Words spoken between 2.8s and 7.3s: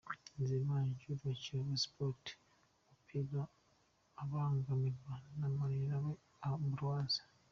ku mupira abangamiwe na Manirareba Ambroise.